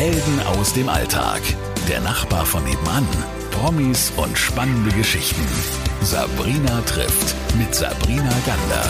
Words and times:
Helden 0.00 0.40
aus 0.56 0.72
dem 0.72 0.88
Alltag. 0.88 1.42
Der 1.86 2.00
Nachbar 2.00 2.46
von 2.46 2.64
nebenan. 2.64 3.06
Promis 3.50 4.10
und 4.16 4.38
spannende 4.38 4.90
Geschichten. 4.96 5.46
Sabrina 6.00 6.80
trifft 6.86 7.36
mit 7.58 7.74
Sabrina 7.74 8.32
Gander. 8.46 8.82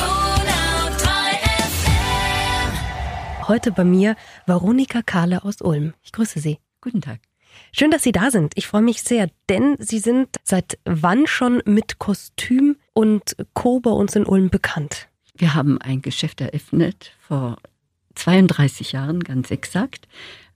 Heute 3.49 3.73
bei 3.73 3.83
mir 3.83 4.15
Veronika 4.47 5.03
Kahle 5.03 5.43
aus 5.43 5.61
Ulm. 5.61 5.95
Ich 6.01 6.13
grüße 6.13 6.39
Sie. 6.39 6.61
Guten 6.81 7.01
Tag. 7.01 7.19
Schön, 7.73 7.91
dass 7.91 8.05
Sie 8.05 8.13
da 8.13 8.31
sind. 8.31 8.53
Ich 8.55 8.69
freue 8.69 8.83
mich 8.83 9.03
sehr, 9.03 9.31
denn 9.49 9.75
Sie 9.81 9.99
sind 9.99 10.29
seit 10.45 10.79
wann 10.85 11.27
schon 11.27 11.61
mit 11.65 11.99
Kostüm 11.99 12.77
und 12.93 13.35
Co. 13.55 13.81
bei 13.81 13.91
uns 13.91 14.15
in 14.15 14.27
Ulm 14.27 14.49
bekannt? 14.49 15.09
Wir 15.35 15.55
haben 15.55 15.83
ein 15.83 16.03
Geschäft 16.03 16.41
eröffnet 16.41 17.11
vor 17.19 17.57
32 18.15 18.93
Jahren, 18.93 19.25
ganz 19.25 19.51
exakt. 19.51 20.07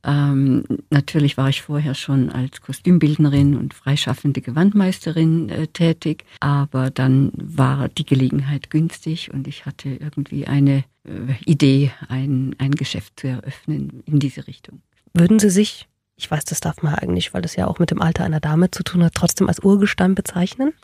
Ähm, 0.05 0.65
natürlich 0.91 1.37
war 1.39 1.49
ich 1.49 1.63
vorher 1.63 1.95
schon 1.95 2.31
als 2.31 2.61
Kostümbildnerin 2.61 3.57
und 3.57 3.73
freischaffende 3.73 4.43
Gewandmeisterin 4.43 5.49
äh, 5.49 5.67
tätig, 5.69 6.25
aber 6.41 6.91
dann 6.91 7.33
war 7.35 7.89
die 7.89 8.05
Gelegenheit 8.05 8.69
günstig 8.69 9.33
und 9.33 9.49
ich 9.49 9.65
hatte 9.65 9.89
irgendwie 9.89 10.47
eine 10.47 10.85
äh, 11.05 11.35
Idee, 11.47 11.91
ein, 12.09 12.55
ein 12.59 12.73
Geschäft 12.73 13.21
zu 13.21 13.29
eröffnen 13.29 14.03
in 14.05 14.19
diese 14.19 14.47
Richtung. 14.47 14.83
Würden 15.15 15.39
Sie 15.39 15.51
sich, 15.51 15.89
ich 16.17 16.31
weiß, 16.31 16.45
das 16.45 16.61
darf 16.61 16.83
man 16.83 16.97
eigentlich, 16.97 17.33
weil 17.33 17.43
das 17.43 17.57
ja 17.57 17.67
auch 17.67 17.79
mit 17.79 17.91
dem 17.91 18.03
Alter 18.03 18.25
einer 18.25 18.41
Dame 18.41 18.71
zu 18.71 18.83
tun 18.83 19.03
hat, 19.03 19.15
trotzdem 19.15 19.49
als 19.49 19.61
Urgestein 19.61 20.15
bezeichnen? 20.15 20.75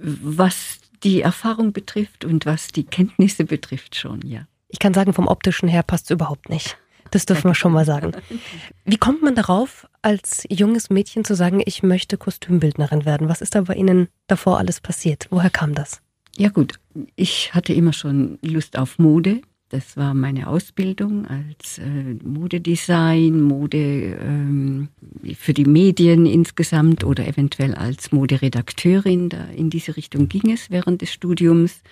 Was 0.00 0.78
die 1.02 1.20
Erfahrung 1.20 1.74
betrifft 1.74 2.24
und 2.24 2.46
was 2.46 2.68
die 2.68 2.84
Kenntnisse 2.84 3.44
betrifft 3.44 3.94
schon, 3.96 4.22
ja. 4.22 4.46
Ich 4.68 4.78
kann 4.78 4.94
sagen, 4.94 5.12
vom 5.12 5.28
optischen 5.28 5.68
her 5.68 5.82
passt 5.82 6.06
es 6.06 6.14
überhaupt 6.14 6.48
nicht. 6.48 6.78
Das 7.10 7.26
dürfen 7.26 7.50
wir 7.50 7.54
schon 7.54 7.72
mal 7.72 7.84
sagen. 7.84 8.12
Wie 8.84 8.96
kommt 8.96 9.22
man 9.22 9.34
darauf, 9.34 9.86
als 10.02 10.44
junges 10.50 10.90
Mädchen 10.90 11.24
zu 11.24 11.34
sagen, 11.34 11.62
ich 11.64 11.82
möchte 11.82 12.16
Kostümbildnerin 12.16 13.04
werden? 13.04 13.28
Was 13.28 13.40
ist 13.40 13.54
da 13.54 13.62
bei 13.62 13.74
Ihnen 13.74 14.08
davor 14.26 14.58
alles 14.58 14.80
passiert? 14.80 15.26
Woher 15.30 15.50
kam 15.50 15.74
das? 15.74 16.00
Ja 16.36 16.48
gut, 16.48 16.74
ich 17.14 17.54
hatte 17.54 17.72
immer 17.72 17.92
schon 17.92 18.38
Lust 18.42 18.76
auf 18.76 18.98
Mode. 18.98 19.40
Das 19.70 19.96
war 19.96 20.14
meine 20.14 20.48
Ausbildung 20.48 21.26
als 21.26 21.78
äh, 21.78 22.14
Modedesign, 22.22 23.40
Mode 23.40 23.78
ähm, 23.78 24.88
für 25.36 25.54
die 25.54 25.64
Medien 25.64 26.26
insgesamt 26.26 27.02
oder 27.02 27.26
eventuell 27.26 27.74
als 27.74 28.12
Moderedakteurin. 28.12 29.30
Da 29.30 29.44
in 29.56 29.70
diese 29.70 29.96
Richtung 29.96 30.28
ging 30.28 30.52
es 30.52 30.70
während 30.70 31.02
des 31.02 31.12
Studiums 31.12 31.82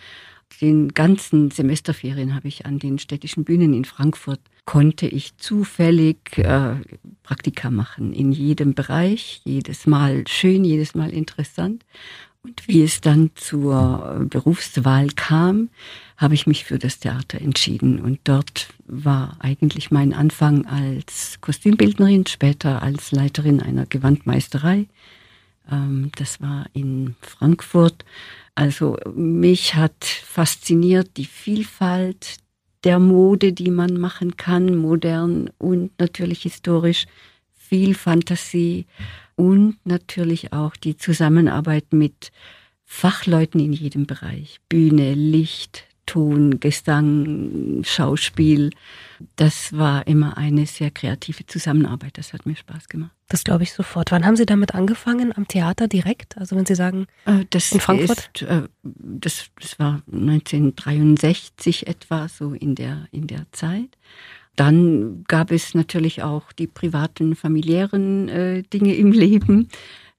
den 0.60 0.90
ganzen 0.90 1.50
Semesterferien 1.50 2.34
habe 2.34 2.48
ich 2.48 2.66
an 2.66 2.78
den 2.78 2.98
städtischen 2.98 3.44
Bühnen 3.44 3.72
in 3.74 3.84
Frankfurt, 3.84 4.40
konnte 4.64 5.06
ich 5.06 5.36
zufällig 5.38 6.38
äh, 6.38 6.77
Praktika 7.22 7.70
machen 7.70 8.12
in 8.12 8.32
jedem 8.32 8.74
Bereich, 8.74 9.41
jedes 9.44 9.86
Mal 9.86 10.27
schön, 10.28 10.64
jedes 10.64 10.94
Mal 10.94 11.10
interessant. 11.10 11.84
Und 12.44 12.66
wie 12.66 12.83
es 12.83 13.00
dann 13.00 13.30
zur 13.36 14.27
Berufswahl 14.28 15.08
kam, 15.10 15.68
habe 16.16 16.34
ich 16.34 16.48
mich 16.48 16.64
für 16.64 16.78
das 16.78 16.98
Theater 16.98 17.40
entschieden. 17.40 18.00
Und 18.00 18.20
dort 18.24 18.68
war 18.86 19.36
eigentlich 19.38 19.92
mein 19.92 20.12
Anfang 20.12 20.66
als 20.66 21.40
Kostümbildnerin, 21.40 22.27
später 22.27 22.83
als 22.83 23.12
Leiterin 23.12 23.60
einer 23.60 23.86
Gewandmeisterei. 23.86 24.86
Ähm, 25.70 26.10
das 26.16 26.40
war 26.40 26.66
in 26.72 27.14
Frankfurt. 27.20 28.05
Also 28.56 28.96
mich 29.14 29.77
hat 29.77 30.05
fasziniert 30.05 31.16
die 31.16 31.27
Vielfalt 31.27 32.38
der 32.84 32.98
Mode, 32.98 33.52
die 33.52 33.70
man 33.70 33.98
machen 33.98 34.36
kann, 34.36 34.77
modern 34.77 35.50
und 35.58 35.91
natürlich 35.98 36.42
historisch, 36.42 37.06
viel 37.55 37.94
Fantasie 37.94 38.86
und 39.36 39.77
natürlich 39.84 40.52
auch 40.52 40.77
die 40.77 40.97
Zusammenarbeit 40.97 41.92
mit 41.92 42.33
Fachleuten 42.84 43.61
in 43.61 43.73
jedem 43.73 44.06
Bereich. 44.06 44.61
Bühne, 44.68 45.14
Licht, 45.14 45.84
Ton, 46.07 46.61
Gesang, 46.61 47.83
Schauspiel. 47.85 48.70
Das 49.36 49.77
war 49.77 50.07
immer 50.07 50.36
eine 50.36 50.67
sehr 50.67 50.90
kreative 50.90 51.46
Zusammenarbeit. 51.46 52.18
Das 52.18 52.33
hat 52.33 52.45
mir 52.45 52.57
Spaß 52.57 52.89
gemacht. 52.89 53.13
Das 53.29 53.45
glaube 53.45 53.63
ich 53.63 53.73
sofort. 53.73 54.11
Wann 54.11 54.27
haben 54.27 54.36
Sie 54.36 54.45
damit 54.45 54.74
angefangen? 54.74 55.35
Am 55.35 55.48
Theater 55.48 55.89
direkt? 55.89 56.36
Also 56.36 56.57
wenn 56.57 56.67
Sie 56.67 56.74
sagen, 56.74 57.07
äh, 57.24 57.45
das 57.51 57.73
in 57.73 57.80
Frankfurt? 57.80 58.30
Ist, 58.35 58.42
äh, 58.42 58.62
das, 58.83 59.46
das 59.61 59.79
war 59.79 60.02
1963 60.12 61.86
etwa, 61.86 62.29
so 62.29 62.52
in 62.52 62.74
der, 62.74 63.07
in 63.11 63.27
der 63.27 63.46
Zeit. 63.52 63.96
Dann 64.57 65.24
gab 65.29 65.51
es 65.51 65.74
natürlich 65.74 66.23
auch 66.23 66.52
die 66.52 66.67
privaten, 66.67 67.36
familiären 67.36 68.29
äh, 68.29 68.62
Dinge 68.64 68.95
im 68.96 69.12
Leben. 69.12 69.68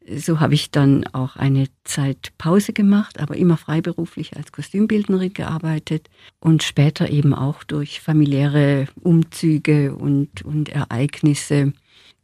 So 0.06 0.42
habe 0.42 0.54
ich 0.54 0.70
dann 0.70 1.06
auch 1.14 1.38
eine 1.38 1.68
Zeit 1.86 2.34
Pause 2.38 2.74
gemacht, 2.74 3.20
aber 3.22 3.38
immer 3.38 3.56
freiberuflich 3.56 4.36
als 4.36 4.52
Kostümbildnerin 4.52 5.34
gearbeitet 5.34 6.10
und 6.42 6.64
später 6.64 7.10
eben 7.10 7.34
auch 7.34 7.64
durch 7.64 8.02
familiäre 8.02 8.88
Umzüge 9.02 9.96
und, 9.96 10.42
und 10.44 10.70
Ereignisse 10.70 11.74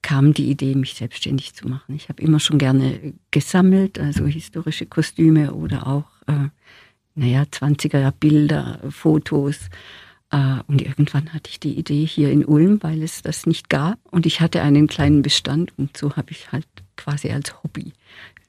kam 0.02 0.34
die 0.34 0.50
Idee, 0.50 0.76
mich 0.76 0.96
selbstständig 0.96 1.54
zu 1.54 1.68
machen. 1.68 1.96
Ich 1.96 2.10
habe 2.10 2.22
immer 2.22 2.40
schon 2.40 2.58
gerne 2.58 3.14
gesammelt, 3.32 4.00
also 4.00 4.26
historische 4.26 4.86
Kostüme 4.86 5.54
oder 5.54 5.88
auch, 5.88 6.08
äh, 6.28 6.50
naja, 7.16 7.44
20er 7.44 8.12
Bilder, 8.12 8.80
Fotos. 8.90 9.70
Äh, 10.32 10.58
und 10.68 10.82
irgendwann 10.82 11.34
hatte 11.34 11.50
ich 11.50 11.60
die 11.60 11.78
Idee 11.78 12.06
hier 12.06 12.32
in 12.32 12.46
Ulm, 12.46 12.82
weil 12.82 13.04
es 13.04 13.22
das 13.22 13.46
nicht 13.46 13.70
gab. 13.70 14.00
Und 14.12 14.26
ich 14.26 14.42
hatte 14.42 14.62
einen 14.62 14.88
kleinen 14.88 15.22
Bestand 15.22 15.78
und 15.78 15.98
so 15.98 16.16
habe 16.16 16.32
ich 16.32 16.52
halt 16.52 16.68
quasi 17.10 17.32
als 17.32 17.64
Hobby 17.64 17.94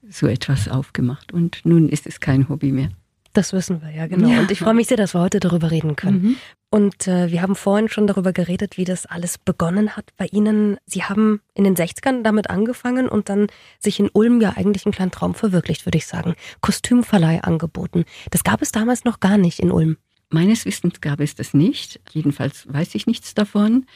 so 0.09 0.27
etwas 0.27 0.69
aufgemacht. 0.69 1.33
Und 1.33 1.61
nun 1.65 1.89
ist 1.89 2.07
es 2.07 2.21
kein 2.21 2.49
Hobby 2.49 2.73
mehr. 2.73 2.91
Das 3.33 3.53
wissen 3.53 3.81
wir, 3.81 3.91
ja, 3.91 4.09
genau. 4.09 4.29
Ja. 4.29 4.41
Und 4.41 4.51
ich 4.51 4.59
freue 4.59 4.75
mich 4.75 4.89
sehr, 4.89 4.97
dass 4.97 5.15
wir 5.15 5.21
heute 5.21 5.39
darüber 5.39 5.71
reden 5.71 5.95
können. 5.95 6.23
Mhm. 6.23 6.37
Und 6.69 7.07
äh, 7.07 7.31
wir 7.31 7.43
haben 7.43 7.55
vorhin 7.55 7.89
schon 7.89 8.09
darüber 8.09 8.33
geredet, 8.33 8.77
wie 8.77 8.85
das 8.85 9.07
alles 9.07 9.39
begonnen 9.39 9.97
hat 9.97 10.11
bei 10.17 10.27
Ihnen. 10.27 10.79
Sie 10.85 11.05
haben 11.05 11.41
in 11.55 11.63
den 11.63 11.77
60ern 11.77 12.23
damit 12.23 12.51
angefangen 12.51 13.09
und 13.09 13.29
dann 13.29 13.47
sich 13.79 14.01
in 14.01 14.09
Ulm 14.13 14.41
ja 14.41 14.55
eigentlich 14.57 14.85
einen 14.85 14.93
kleinen 14.93 15.13
Traum 15.13 15.35
verwirklicht, 15.35 15.87
würde 15.87 15.99
ich 15.99 16.07
sagen. 16.07 16.35
Kostümverleih 16.61 17.43
angeboten. 17.43 18.05
Das 18.31 18.43
gab 18.43 18.63
es 18.63 18.73
damals 18.73 19.05
noch 19.05 19.21
gar 19.21 19.39
nicht 19.39 19.61
in 19.61 19.71
Ulm. 19.71 19.97
Meines 20.29 20.65
Wissens 20.65 21.01
gab 21.01 21.21
es 21.21 21.35
das 21.37 21.55
nicht. 21.55 22.01
Jedenfalls 22.11 22.73
weiß 22.73 22.95
ich 22.97 23.07
nichts 23.07 23.35
davon. 23.35 23.87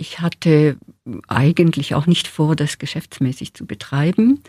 Ich 0.00 0.20
hatte 0.20 0.76
eigentlich 1.26 1.94
auch 1.94 2.06
nicht 2.06 2.28
vor, 2.28 2.54
das 2.54 2.78
geschäftsmäßig 2.78 3.54
zu 3.54 3.66
betreiben. 3.66 4.42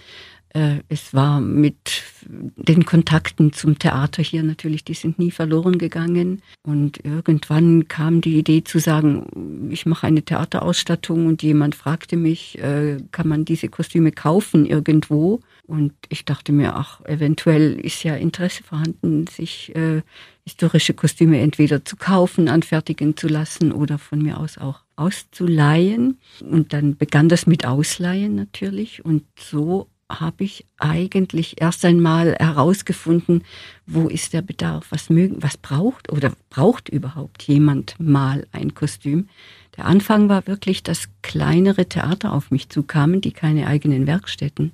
Äh, 0.53 0.77
es 0.89 1.13
war 1.13 1.41
mit 1.41 2.03
den 2.27 2.85
Kontakten 2.85 3.53
zum 3.53 3.77
Theater 3.77 4.23
hier 4.23 4.43
natürlich, 4.43 4.83
die 4.83 4.93
sind 4.93 5.19
nie 5.19 5.31
verloren 5.31 5.77
gegangen. 5.77 6.41
Und 6.63 7.03
irgendwann 7.03 7.87
kam 7.87 8.21
die 8.21 8.37
Idee 8.37 8.63
zu 8.63 8.79
sagen, 8.79 9.69
ich 9.71 9.85
mache 9.85 10.07
eine 10.07 10.23
Theaterausstattung 10.23 11.27
und 11.27 11.43
jemand 11.43 11.75
fragte 11.75 12.15
mich, 12.15 12.57
äh, 12.59 12.97
kann 13.11 13.27
man 13.27 13.45
diese 13.45 13.69
Kostüme 13.69 14.11
kaufen 14.11 14.65
irgendwo? 14.65 15.41
Und 15.67 15.93
ich 16.09 16.25
dachte 16.25 16.51
mir, 16.51 16.75
ach, 16.75 17.01
eventuell 17.05 17.79
ist 17.79 18.03
ja 18.03 18.15
Interesse 18.15 18.63
vorhanden, 18.63 19.27
sich 19.27 19.75
äh, 19.75 20.01
historische 20.43 20.95
Kostüme 20.95 21.39
entweder 21.39 21.85
zu 21.85 21.95
kaufen, 21.95 22.49
anfertigen 22.49 23.15
zu 23.15 23.27
lassen 23.27 23.71
oder 23.71 23.99
von 23.99 24.19
mir 24.19 24.39
aus 24.39 24.57
auch 24.57 24.81
auszuleihen. 24.99 26.19
Und 26.41 26.73
dann 26.73 26.97
begann 26.97 27.29
das 27.29 27.47
mit 27.47 27.65
Ausleihen 27.65 28.35
natürlich. 28.35 29.03
Und 29.05 29.23
so 29.37 29.87
habe 30.09 30.43
ich 30.43 30.65
eigentlich 30.79 31.61
erst 31.61 31.85
einmal 31.85 32.35
herausgefunden, 32.35 33.43
wo 33.85 34.07
ist 34.07 34.33
der 34.33 34.41
Bedarf, 34.41 34.87
was 34.89 35.09
mögen, 35.09 35.43
was 35.43 35.57
braucht 35.57 36.11
oder 36.11 36.33
braucht 36.49 36.89
überhaupt 36.89 37.43
jemand 37.43 37.95
mal 37.99 38.47
ein 38.51 38.73
Kostüm. 38.73 39.29
Der 39.77 39.85
Anfang 39.85 40.27
war 40.27 40.47
wirklich, 40.47 40.81
dass 40.81 41.09
kleinere 41.21 41.85
Theater 41.85 42.33
auf 42.33 42.49
mich 42.49 42.69
zukamen, 42.69 43.21
die 43.21 43.31
keine 43.31 43.67
eigenen 43.67 44.07
Werkstätten 44.07 44.71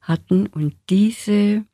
hatten 0.00 0.46
und 0.46 0.74
diese 0.88 1.64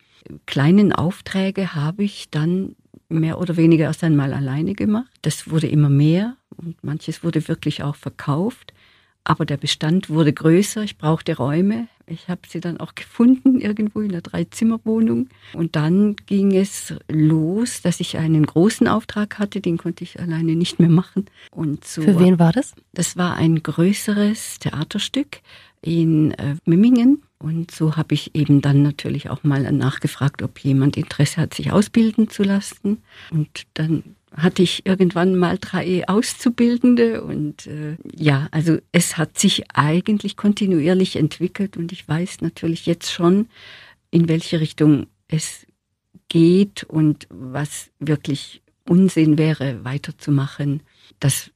kleinen 0.46 0.92
Aufträge 0.92 1.74
habe 1.74 2.02
ich 2.02 2.30
dann 2.30 2.74
mehr 3.08 3.38
oder 3.38 3.56
weniger 3.56 3.84
erst 3.84 4.04
einmal 4.04 4.32
alleine 4.32 4.74
gemacht. 4.74 5.10
Das 5.22 5.50
wurde 5.50 5.66
immer 5.66 5.88
mehr 5.88 6.36
und 6.56 6.82
manches 6.82 7.22
wurde 7.22 7.46
wirklich 7.48 7.82
auch 7.82 7.96
verkauft. 7.96 8.72
Aber 9.26 9.46
der 9.46 9.56
Bestand 9.56 10.10
wurde 10.10 10.34
größer, 10.34 10.82
ich 10.82 10.98
brauchte 10.98 11.36
Räume. 11.36 11.88
Ich 12.06 12.28
habe 12.28 12.42
sie 12.46 12.60
dann 12.60 12.78
auch 12.78 12.94
gefunden 12.94 13.58
irgendwo 13.58 14.00
in 14.00 14.10
einer 14.10 14.20
Dreizimmerwohnung. 14.20 15.30
Und 15.54 15.76
dann 15.76 16.16
ging 16.26 16.54
es 16.54 16.92
los, 17.10 17.80
dass 17.80 18.00
ich 18.00 18.18
einen 18.18 18.44
großen 18.44 18.86
Auftrag 18.86 19.38
hatte, 19.38 19.62
den 19.62 19.78
konnte 19.78 20.04
ich 20.04 20.20
alleine 20.20 20.54
nicht 20.54 20.78
mehr 20.78 20.90
machen. 20.90 21.24
Und 21.50 21.86
so, 21.86 22.02
Für 22.02 22.20
wen 22.20 22.38
war 22.38 22.52
das? 22.52 22.74
Das 22.92 23.16
war 23.16 23.36
ein 23.36 23.62
größeres 23.62 24.58
Theaterstück 24.58 25.40
in 25.80 26.32
äh, 26.32 26.56
Mimmingen. 26.66 27.22
Und 27.44 27.70
so 27.70 27.94
habe 27.96 28.14
ich 28.14 28.35
eben 28.35 28.62
dann 28.62 28.82
natürlich 28.82 29.29
auch 29.29 29.44
mal 29.44 29.70
nachgefragt, 29.70 30.41
ob 30.41 30.61
jemand 30.61 30.96
Interesse 30.96 31.43
hat, 31.43 31.52
sich 31.52 31.73
ausbilden 31.73 32.31
zu 32.31 32.43
lassen. 32.43 33.02
Und 33.31 33.67
dann 33.75 34.17
hatte 34.35 34.62
ich 34.62 34.87
irgendwann 34.87 35.37
mal 35.37 35.58
drei 35.61 36.08
Auszubildende 36.08 37.23
und 37.23 37.67
äh, 37.67 37.99
ja, 38.17 38.49
also 38.50 38.79
es 38.93 39.19
hat 39.19 39.38
sich 39.38 39.64
eigentlich 39.75 40.38
kontinuierlich 40.38 41.17
entwickelt 41.17 41.76
und 41.76 41.93
ich 41.93 42.08
weiß 42.08 42.41
natürlich 42.41 42.87
jetzt 42.87 43.12
schon, 43.12 43.50
in 44.11 44.26
welche 44.26 44.61
Richtung 44.61 45.06
es 45.29 45.67
geht 46.31 46.85
und 46.85 47.26
was 47.29 47.91
wirklich 47.99 48.62
Unsinn 48.88 49.37
wäre, 49.37 49.85
weiterzumachen. 49.85 50.82
Das 51.20 51.50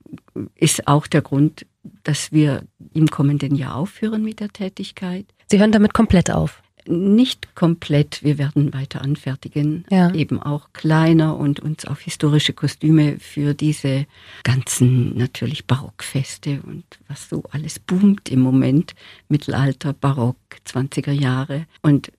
ist 0.54 0.86
auch 0.86 1.06
der 1.06 1.22
Grund, 1.22 1.64
dass 2.02 2.30
wir 2.30 2.66
im 2.92 3.06
kommenden 3.06 3.54
Jahr 3.54 3.76
aufhören 3.76 4.22
mit 4.22 4.40
der 4.40 4.50
Tätigkeit. 4.50 5.24
Sie 5.50 5.58
hören 5.58 5.72
damit 5.72 5.94
komplett 5.94 6.30
auf 6.30 6.62
nicht 6.88 7.54
komplett. 7.54 8.22
Wir 8.22 8.38
werden 8.38 8.72
weiter 8.72 9.02
anfertigen, 9.02 9.84
ja. 9.90 10.12
eben 10.14 10.42
auch 10.42 10.72
kleiner 10.72 11.36
und 11.36 11.60
uns 11.60 11.84
auf 11.84 12.00
historische 12.00 12.52
Kostüme 12.52 13.18
für 13.18 13.54
diese 13.54 14.06
ganzen 14.42 15.16
natürlich 15.16 15.66
Barockfeste 15.66 16.60
und 16.66 16.84
was 17.06 17.28
so 17.28 17.44
alles 17.50 17.78
boomt 17.78 18.28
im 18.30 18.40
Moment. 18.40 18.94
Mittelalter, 19.28 19.92
Barock, 19.92 20.36
20er 20.66 21.12
Jahre. 21.12 21.66
Und 21.82 22.10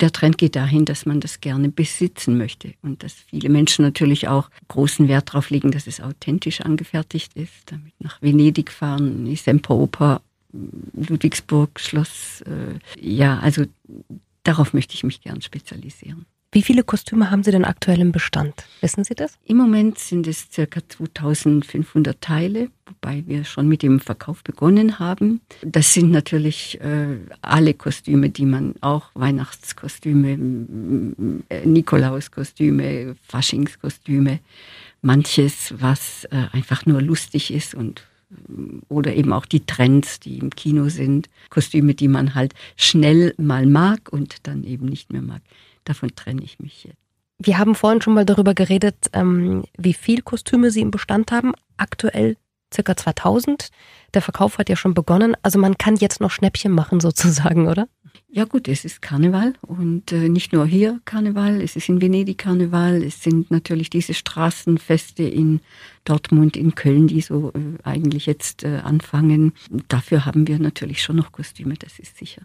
der 0.00 0.12
Trend 0.12 0.38
geht 0.38 0.56
dahin, 0.56 0.84
dass 0.84 1.06
man 1.06 1.20
das 1.20 1.40
gerne 1.40 1.68
besitzen 1.68 2.38
möchte 2.38 2.74
und 2.82 3.02
dass 3.02 3.12
viele 3.12 3.48
Menschen 3.48 3.84
natürlich 3.84 4.28
auch 4.28 4.50
großen 4.68 5.08
Wert 5.08 5.28
darauf 5.28 5.50
legen, 5.50 5.70
dass 5.70 5.86
es 5.86 6.00
authentisch 6.00 6.62
angefertigt 6.62 7.34
ist, 7.34 7.52
damit 7.66 7.92
nach 7.98 8.20
Venedig 8.22 8.72
fahren, 8.72 9.18
in 9.18 9.24
die 9.26 9.36
Semperoper 9.36 10.22
Ludwigsburg, 10.94 11.78
Schloss. 11.80 12.42
Äh, 12.42 12.78
ja, 13.00 13.38
also 13.38 13.64
darauf 14.42 14.72
möchte 14.72 14.94
ich 14.94 15.04
mich 15.04 15.20
gern 15.20 15.42
spezialisieren. 15.42 16.26
Wie 16.52 16.62
viele 16.62 16.84
Kostüme 16.84 17.30
haben 17.30 17.42
Sie 17.42 17.50
denn 17.50 17.64
aktuell 17.64 18.00
im 18.00 18.12
Bestand? 18.12 18.64
Wissen 18.80 19.04
Sie 19.04 19.14
das? 19.14 19.36
Im 19.44 19.58
Moment 19.58 19.98
sind 19.98 20.26
es 20.26 20.48
circa 20.50 20.80
2500 20.88 22.18
Teile, 22.20 22.70
wobei 22.86 23.24
wir 23.26 23.44
schon 23.44 23.68
mit 23.68 23.82
dem 23.82 24.00
Verkauf 24.00 24.42
begonnen 24.42 24.98
haben. 24.98 25.42
Das 25.62 25.92
sind 25.92 26.10
natürlich 26.10 26.80
äh, 26.80 27.18
alle 27.42 27.74
Kostüme, 27.74 28.30
die 28.30 28.46
man 28.46 28.74
auch 28.80 29.10
Weihnachtskostüme, 29.12 30.38
äh, 31.50 31.66
Nikolauskostüme, 31.66 33.16
Faschingskostüme, 33.28 34.38
manches, 35.02 35.74
was 35.78 36.24
äh, 36.30 36.46
einfach 36.52 36.86
nur 36.86 37.02
lustig 37.02 37.52
ist 37.52 37.74
und 37.74 38.02
oder 38.88 39.14
eben 39.14 39.32
auch 39.32 39.46
die 39.46 39.64
Trends, 39.66 40.20
die 40.20 40.38
im 40.38 40.50
Kino 40.50 40.88
sind, 40.88 41.28
Kostüme, 41.50 41.94
die 41.94 42.08
man 42.08 42.34
halt 42.34 42.54
schnell 42.76 43.34
mal 43.38 43.66
mag 43.66 44.08
und 44.10 44.46
dann 44.46 44.64
eben 44.64 44.86
nicht 44.86 45.12
mehr 45.12 45.22
mag. 45.22 45.42
Davon 45.84 46.14
trenne 46.14 46.42
ich 46.42 46.58
mich 46.58 46.84
jetzt. 46.84 46.98
Wir 47.38 47.58
haben 47.58 47.74
vorhin 47.74 48.00
schon 48.00 48.14
mal 48.14 48.24
darüber 48.24 48.54
geredet, 48.54 49.10
ähm, 49.12 49.64
wie 49.76 49.94
viel 49.94 50.22
Kostüme 50.22 50.70
Sie 50.70 50.80
im 50.80 50.90
Bestand 50.90 51.30
haben. 51.32 51.52
Aktuell 51.76 52.36
circa 52.72 52.96
2000. 52.96 53.68
Der 54.14 54.22
Verkauf 54.22 54.58
hat 54.58 54.68
ja 54.68 54.76
schon 54.76 54.94
begonnen. 54.94 55.36
Also 55.42 55.58
man 55.58 55.76
kann 55.76 55.96
jetzt 55.96 56.20
noch 56.20 56.30
Schnäppchen 56.30 56.72
machen 56.72 57.00
sozusagen, 57.00 57.68
oder? 57.68 57.88
Ja 58.28 58.44
gut, 58.44 58.68
es 58.68 58.84
ist 58.84 59.02
Karneval 59.02 59.54
und 59.62 60.12
äh, 60.12 60.28
nicht 60.28 60.52
nur 60.52 60.66
hier 60.66 61.00
Karneval, 61.04 61.60
es 61.60 61.76
ist 61.76 61.88
in 61.88 62.00
Venedig 62.00 62.38
Karneval, 62.38 63.02
es 63.02 63.22
sind 63.22 63.50
natürlich 63.50 63.90
diese 63.90 64.14
Straßenfeste 64.14 65.22
in 65.22 65.60
Dortmund, 66.04 66.56
in 66.56 66.74
Köln, 66.74 67.06
die 67.06 67.20
so 67.20 67.52
äh, 67.52 67.82
eigentlich 67.82 68.26
jetzt 68.26 68.64
äh, 68.64 68.78
anfangen. 68.78 69.52
Dafür 69.88 70.26
haben 70.26 70.46
wir 70.46 70.58
natürlich 70.58 71.02
schon 71.02 71.16
noch 71.16 71.32
Kostüme, 71.32 71.74
das 71.74 71.98
ist 71.98 72.16
sicher. 72.16 72.42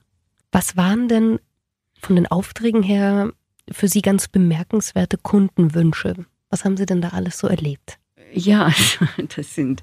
Was 0.51 0.77
waren 0.77 1.07
denn 1.07 1.39
von 1.99 2.15
den 2.15 2.27
Aufträgen 2.27 2.83
her 2.83 3.31
für 3.71 3.87
Sie 3.87 4.01
ganz 4.01 4.27
bemerkenswerte 4.27 5.17
Kundenwünsche? 5.17 6.25
Was 6.49 6.65
haben 6.65 6.77
Sie 6.77 6.85
denn 6.85 7.01
da 7.01 7.09
alles 7.09 7.37
so 7.37 7.47
erlebt? 7.47 8.00
Ja, 8.33 8.71
das 9.35 9.55
sind 9.55 9.81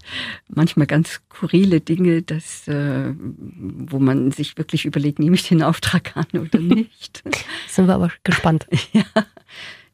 manchmal 0.48 0.86
ganz 0.86 1.20
skurrile 1.30 1.80
Dinge, 1.80 2.22
dass, 2.22 2.66
äh, 2.68 3.12
wo 3.16 3.98
man 3.98 4.30
sich 4.32 4.56
wirklich 4.56 4.84
überlegt, 4.84 5.18
nehme 5.18 5.36
ich 5.36 5.48
den 5.48 5.62
Auftrag 5.62 6.12
an 6.16 6.40
oder 6.40 6.58
nicht. 6.58 7.22
Sind 7.68 7.86
wir 7.86 7.94
aber 7.94 8.10
gespannt. 8.24 8.66
Ja, 8.92 9.04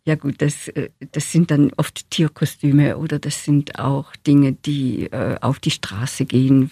ja 0.06 0.14
gut, 0.16 0.42
das, 0.42 0.68
äh, 0.68 0.90
das 1.12 1.32
sind 1.32 1.50
dann 1.50 1.72
oft 1.76 2.10
Tierkostüme 2.10 2.98
oder 2.98 3.18
das 3.18 3.44
sind 3.44 3.78
auch 3.78 4.14
Dinge, 4.26 4.52
die 4.52 5.06
äh, 5.06 5.36
auf 5.40 5.58
die 5.58 5.70
Straße 5.70 6.26
gehen. 6.26 6.70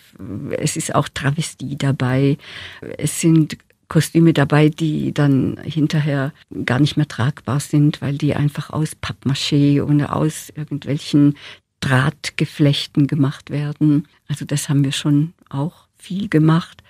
Es 0.50 0.76
ist 0.76 0.94
auch 0.94 1.08
Travestie 1.08 1.76
dabei. 1.76 2.36
Es 2.98 3.20
sind 3.20 3.56
Kostüme 3.92 4.32
dabei, 4.32 4.70
die 4.70 5.12
dann 5.12 5.58
hinterher 5.62 6.32
gar 6.64 6.80
nicht 6.80 6.96
mehr 6.96 7.08
tragbar 7.08 7.60
sind, 7.60 8.00
weil 8.00 8.16
die 8.16 8.34
einfach 8.34 8.70
aus 8.70 8.96
Pappmaché 8.96 9.82
oder 9.82 10.16
aus 10.16 10.50
irgendwelchen 10.56 11.34
Drahtgeflechten 11.82 13.06
gemacht 13.06 13.50
werden. 13.50 14.08
Also 14.28 14.44
das 14.44 14.68
haben 14.68 14.84
wir 14.84 14.92
schon 14.92 15.34
auch 15.50 15.88
viel 15.98 16.28
gemacht. 16.28 16.82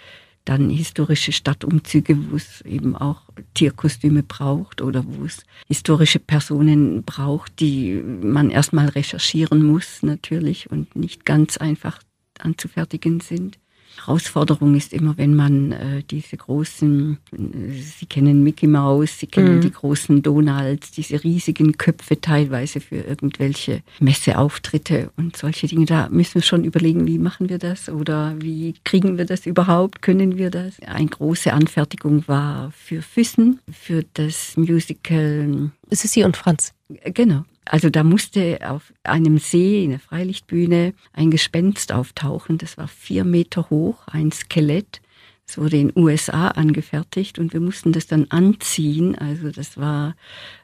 Dann 0.45 0.71
historische 0.71 1.33
Stadtumzüge, 1.33 2.31
wo 2.31 2.37
es 2.37 2.61
eben 2.63 2.97
auch 2.97 3.23
Tierkostüme 3.55 4.23
braucht 4.23 4.83
oder 4.83 5.05
wo 5.07 5.25
es 5.25 5.45
historische 5.69 6.19
Personen 6.19 7.05
braucht, 7.05 7.61
die 7.61 8.03
man 8.03 8.51
erstmal 8.51 8.89
recherchieren 8.89 9.65
muss 9.65 10.03
natürlich 10.03 10.71
und 10.71 10.95
nicht 10.95 11.25
ganz 11.25 11.57
einfach 11.57 12.01
anzufertigen 12.39 13.21
sind. 13.21 13.59
Herausforderung 13.97 14.75
ist 14.75 14.93
immer, 14.93 15.17
wenn 15.17 15.35
man 15.35 15.73
äh, 15.73 16.03
diese 16.03 16.37
großen, 16.37 17.19
äh, 17.33 17.73
Sie 17.73 18.07
kennen 18.07 18.43
Mickey 18.43 18.67
Mouse, 18.67 19.19
Sie 19.19 19.27
kennen 19.27 19.57
mhm. 19.57 19.61
die 19.61 19.71
großen 19.71 20.23
Donalds, 20.23 20.91
diese 20.91 21.23
riesigen 21.23 21.77
Köpfe 21.77 22.21
teilweise 22.21 22.81
für 22.81 22.97
irgendwelche 22.97 23.83
Messeauftritte 24.01 25.11
und 25.17 25.37
solche 25.37 25.67
Dinge. 25.67 25.87
Da 25.87 26.09
müssen 26.11 26.37
wir 26.37 26.43
schon 26.43 26.65
überlegen, 26.65 27.07
wie 27.07 27.19
machen 27.19 27.49
wir 27.49 27.59
das 27.59 27.89
oder 27.89 28.35
wie 28.39 28.75
kriegen 28.85 29.19
wir 29.19 29.25
das 29.25 29.47
überhaupt, 29.47 30.03
können 30.03 30.37
wir 30.37 30.51
das? 30.51 30.81
Eine 30.81 31.07
große 31.07 31.53
Anfertigung 31.53 32.27
war 32.27 32.73
für 32.73 33.03
Füssen, 33.03 33.61
für 33.71 34.05
das 34.15 34.57
Musical. 34.57 35.71
Sissi 35.91 36.25
und 36.25 36.37
Franz. 36.37 36.73
Genau. 37.05 37.45
Also 37.65 37.91
da 37.91 38.03
musste 38.03 38.59
auf 38.69 38.93
einem 39.05 39.39
See 39.39 39.85
in 39.85 39.91
der 39.91 40.01
Freilichtbühne 40.01 40.95
ein 41.13 41.31
Gespenst 41.31 41.93
auftauchen. 41.93 42.59
Das 42.59 42.77
war 42.77 42.89
vier 42.89 43.25
Meter 43.25 43.71
hoch, 43.71 44.07
ein 44.09 44.33
Skelett. 44.33 45.01
Es 45.47 45.59
wurde 45.59 45.77
in 45.77 45.93
USA 45.97 46.49
angefertigt 46.49 47.39
und 47.39 47.53
wir 47.53 47.61
mussten 47.61 47.93
das 47.93 48.07
dann 48.07 48.27
anziehen. 48.31 49.17
Also 49.17 49.51
das 49.51 49.77
war 49.77 50.15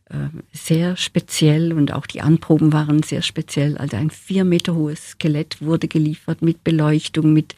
äh, 0.09 0.29
sehr 0.53 0.97
speziell 0.97 1.73
und 1.73 1.93
auch 1.93 2.07
die 2.07 2.21
Anproben 2.21 2.73
waren 2.73 3.03
sehr 3.03 3.23
speziell. 3.23 3.77
Also 3.77 3.97
ein 3.97 4.11
vier 4.11 4.45
Meter 4.45 4.75
hohes 4.75 5.11
Skelett 5.11 5.61
wurde 5.61 5.89
geliefert 5.89 6.43
mit 6.43 6.65
Beleuchtung, 6.65 7.33
mit 7.33 7.55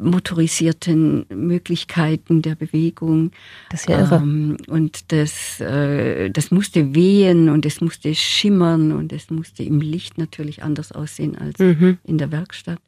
motorisierten 0.00 1.26
Möglichkeiten 1.28 2.42
der 2.42 2.54
Bewegung. 2.54 3.32
Das 3.70 3.80
ist 3.80 3.88
ja 3.88 4.00
irre. 4.00 4.16
Ähm, 4.16 4.56
und 4.68 5.12
das, 5.12 5.60
äh, 5.60 6.30
das 6.30 6.50
musste 6.50 6.94
wehen 6.94 7.48
und 7.48 7.66
es 7.66 7.80
musste 7.80 8.14
schimmern 8.14 8.92
und 8.92 9.12
es 9.12 9.30
musste 9.30 9.62
im 9.62 9.80
Licht 9.80 10.18
natürlich 10.18 10.62
anders 10.62 10.92
aussehen 10.92 11.36
als 11.36 11.58
mhm. 11.58 11.98
in 12.04 12.18
der 12.18 12.32
Werkstatt. 12.32 12.78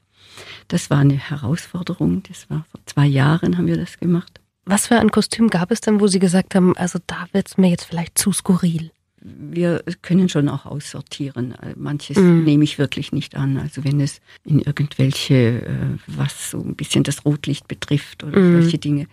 Das 0.69 0.91
war 0.91 0.99
eine 0.99 1.15
Herausforderung. 1.15 2.23
Das 2.29 2.49
war 2.49 2.65
vor 2.71 2.81
zwei 2.87 3.07
Jahren 3.07 3.59
haben 3.59 3.67
wir 3.67 3.77
das 3.77 3.99
gemacht. 3.99 4.41
Was 4.65 4.87
für 4.87 4.99
ein 4.99 5.11
Kostüm 5.11 5.51
gab 5.51 5.71
es 5.71 5.81
denn, 5.81 6.01
wo 6.01 6.07
Sie 6.07 6.21
gesagt 6.21 6.55
haben, 6.55 6.77
also 6.77 6.99
da 7.07 7.27
wird 7.33 7.49
es 7.49 7.59
mir 7.59 7.71
jetzt 7.71 7.85
vielleicht 7.85 8.17
zu 8.17 8.33
skurril? 8.33 8.93
Wir 9.25 9.83
können 10.02 10.29
schon 10.29 10.49
auch 10.49 10.67
aussortieren. 10.67 11.55
Manches 11.76 12.17
mhm. 12.17 12.45
nehme 12.45 12.64
ich 12.64 12.79
wirklich 12.79 13.12
nicht 13.12 13.37
an. 13.37 13.57
Also 13.57 13.85
wenn 13.85 14.00
es 14.00 14.21
in 14.45 14.61
irgendwelche, 14.61 15.62
äh, 15.62 15.99
was 16.07 16.50
so 16.50 16.61
ein 16.61 16.75
bisschen 16.75 17.05
das 17.05 17.25
Rotlicht 17.25 17.69
betrifft 17.69 18.25
oder 18.25 18.38
mhm. 18.38 18.62
solche 18.62 18.79
Dinge, 18.79 19.07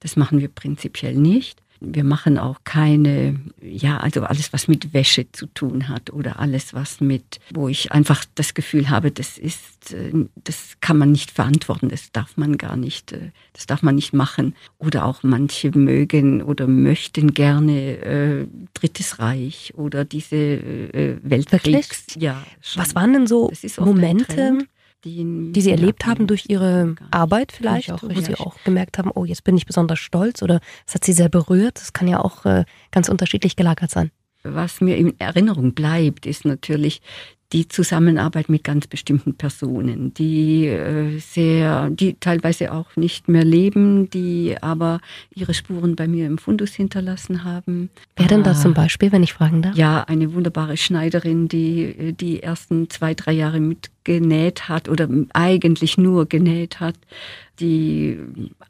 das 0.00 0.16
machen 0.16 0.40
wir 0.40 0.48
prinzipiell 0.48 1.14
nicht. 1.14 1.60
Wir 1.86 2.04
machen 2.04 2.38
auch 2.38 2.58
keine, 2.64 3.40
ja, 3.60 3.98
also 3.98 4.22
alles, 4.22 4.52
was 4.52 4.68
mit 4.68 4.94
Wäsche 4.94 5.30
zu 5.32 5.46
tun 5.46 5.88
hat 5.88 6.12
oder 6.12 6.38
alles, 6.38 6.74
was 6.74 7.00
mit, 7.00 7.40
wo 7.52 7.68
ich 7.68 7.92
einfach 7.92 8.24
das 8.34 8.54
Gefühl 8.54 8.90
habe, 8.90 9.10
das 9.10 9.38
ist, 9.38 9.92
äh, 9.92 10.12
das 10.36 10.74
kann 10.80 10.98
man 10.98 11.12
nicht 11.12 11.30
verantworten, 11.30 11.88
das 11.88 12.12
darf 12.12 12.36
man 12.36 12.58
gar 12.58 12.76
nicht, 12.76 13.12
äh, 13.12 13.30
das 13.52 13.66
darf 13.66 13.82
man 13.82 13.94
nicht 13.94 14.12
machen. 14.12 14.54
Oder 14.78 15.04
auch 15.04 15.22
manche 15.22 15.76
mögen 15.76 16.42
oder 16.42 16.66
möchten 16.66 17.34
gerne 17.34 17.98
äh, 17.98 18.46
Drittes 18.74 19.18
Reich 19.18 19.72
oder 19.76 20.04
diese 20.04 20.36
äh, 20.36 21.18
Weltkriegs. 21.22 22.06
Ja. 22.18 22.42
Schon. 22.60 22.82
Was 22.82 22.94
waren 22.94 23.12
denn 23.12 23.26
so 23.26 23.50
Momente? 23.78 24.66
Die, 25.04 25.60
Sie 25.60 25.70
erlebt 25.70 26.06
haben 26.06 26.26
durch 26.26 26.46
Ihre 26.48 26.94
Arbeit 27.10 27.52
vielleicht, 27.52 27.92
auch, 27.92 28.02
wo 28.02 28.20
Sie 28.20 28.34
auch 28.36 28.56
gemerkt 28.64 28.98
haben, 28.98 29.10
oh, 29.14 29.24
jetzt 29.24 29.44
bin 29.44 29.56
ich 29.56 29.66
besonders 29.66 29.98
stolz 29.98 30.42
oder 30.42 30.60
es 30.86 30.94
hat 30.94 31.04
Sie 31.04 31.12
sehr 31.12 31.28
berührt. 31.28 31.76
Das 31.76 31.92
kann 31.92 32.08
ja 32.08 32.20
auch 32.20 32.44
äh, 32.44 32.64
ganz 32.90 33.08
unterschiedlich 33.08 33.56
gelagert 33.56 33.90
sein. 33.90 34.10
Was 34.42 34.80
mir 34.80 34.96
in 34.96 35.18
Erinnerung 35.18 35.72
bleibt, 35.72 36.26
ist 36.26 36.44
natürlich 36.44 37.00
die 37.54 37.68
Zusammenarbeit 37.68 38.48
mit 38.48 38.64
ganz 38.64 38.88
bestimmten 38.88 39.36
Personen, 39.36 40.12
die 40.12 40.66
äh, 40.66 41.18
sehr, 41.18 41.88
die 41.90 42.14
teilweise 42.14 42.72
auch 42.72 42.96
nicht 42.96 43.28
mehr 43.28 43.44
leben, 43.44 44.10
die 44.10 44.56
aber 44.60 44.98
ihre 45.34 45.54
Spuren 45.54 45.94
bei 45.94 46.08
mir 46.08 46.26
im 46.26 46.36
Fundus 46.36 46.74
hinterlassen 46.74 47.44
haben. 47.44 47.90
Wer 48.16 48.26
denn 48.26 48.42
das 48.42 48.58
ah. 48.58 48.62
zum 48.62 48.74
Beispiel, 48.74 49.12
wenn 49.12 49.22
ich 49.22 49.34
fragen 49.34 49.62
darf? 49.62 49.76
Ja, 49.76 50.02
eine 50.02 50.34
wunderbare 50.34 50.76
Schneiderin, 50.76 51.46
die 51.46 52.12
die 52.12 52.42
ersten 52.42 52.90
zwei, 52.90 53.14
drei 53.14 53.32
Jahre 53.32 53.60
mitgenäht 54.04 54.68
hat 54.68 54.88
oder 54.88 55.08
eigentlich 55.32 55.98
nur 55.98 56.26
genäht 56.26 56.80
hat 56.80 56.96
die 57.60 58.18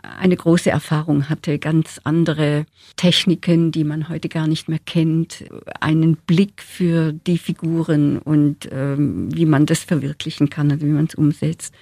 eine 0.02 0.36
große 0.36 0.70
Erfahrung 0.70 1.30
hatte, 1.30 1.58
ganz 1.58 2.00
andere 2.04 2.66
Techniken, 2.96 3.72
die 3.72 3.84
man 3.84 4.10
heute 4.10 4.28
gar 4.28 4.46
nicht 4.46 4.68
mehr 4.68 4.78
kennt, 4.78 5.44
einen 5.80 6.16
Blick 6.16 6.62
für 6.62 7.12
die 7.12 7.38
Figuren 7.38 8.18
und 8.18 8.68
ähm, 8.70 9.34
wie 9.34 9.46
man 9.46 9.64
das 9.64 9.84
verwirklichen 9.84 10.50
kann, 10.50 10.70
also 10.70 10.86
wie 10.86 10.90
man 10.90 11.06
es 11.06 11.14
umsetzt. 11.14 11.74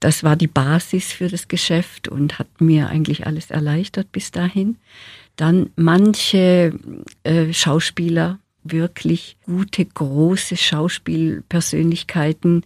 Das 0.00 0.24
war 0.24 0.34
die 0.34 0.46
Basis 0.46 1.12
für 1.12 1.28
das 1.28 1.46
Geschäft 1.48 2.08
und 2.08 2.38
hat 2.38 2.58
mir 2.58 2.88
eigentlich 2.88 3.26
alles 3.26 3.50
erleichtert 3.50 4.10
bis 4.12 4.30
dahin. 4.30 4.76
Dann 5.36 5.70
manche 5.76 6.72
äh, 7.24 7.52
Schauspieler, 7.52 8.38
wirklich 8.64 9.36
gute, 9.44 9.84
große 9.84 10.56
Schauspielpersönlichkeiten, 10.56 12.64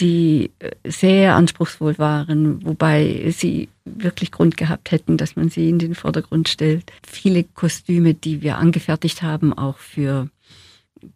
die 0.00 0.50
äh, 0.58 0.72
sehr 0.84 1.36
anspruchsvoll 1.36 1.98
waren, 1.98 2.64
wobei 2.64 3.32
sie 3.36 3.68
wirklich 3.84 4.32
Grund 4.32 4.56
gehabt 4.56 4.90
hätten, 4.90 5.16
dass 5.16 5.36
man 5.36 5.50
sie 5.50 5.68
in 5.68 5.78
den 5.78 5.94
Vordergrund 5.94 6.48
stellt. 6.48 6.92
Viele 7.06 7.44
Kostüme, 7.44 8.14
die 8.14 8.42
wir 8.42 8.58
angefertigt 8.58 9.22
haben, 9.22 9.52
auch 9.52 9.78
für 9.78 10.28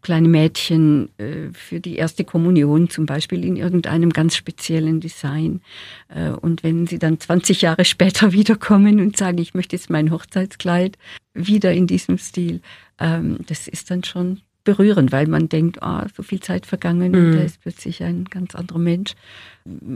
kleine 0.01 0.29
Mädchen 0.29 1.09
äh, 1.19 1.53
für 1.53 1.81
die 1.81 1.97
erste 1.97 2.25
Kommunion 2.25 2.89
zum 2.89 3.07
Beispiel 3.07 3.45
in 3.45 3.57
irgendeinem 3.57 4.11
ganz 4.11 4.37
speziellen 4.37 5.01
Design. 5.01 5.61
Äh, 6.09 6.31
und 6.31 6.63
wenn 6.63 6.87
sie 6.87 6.99
dann 6.99 7.21
20 7.21 7.63
Jahre 7.63 7.85
später 7.85 8.33
wiederkommen 8.33 9.01
und 9.01 9.17
sagen, 9.17 9.39
ich 9.39 9.55
möchte 9.55 9.77
jetzt 9.77 9.91
mein 9.91 10.11
Hochzeitskleid 10.11 10.99
wieder 11.35 11.73
in 11.73 11.87
diesem 11.87 12.19
Stil, 12.19 12.61
ähm, 13.03 13.39
das 13.47 13.69
ist 13.69 13.91
dann 13.91 14.05
schon 14.05 14.41
berührend, 14.65 15.11
weil 15.13 15.27
man 15.27 15.49
denkt, 15.49 15.83
ah, 15.83 16.07
so 16.15 16.23
viel 16.23 16.41
Zeit 16.41 16.67
vergangen 16.67 17.13
mhm. 17.13 17.19
und 17.19 17.33
da 17.33 17.43
ist 17.43 17.61
plötzlich 17.61 18.03
ein 18.03 18.25
ganz 18.27 18.55
anderer 18.55 18.79
Mensch. 18.79 19.15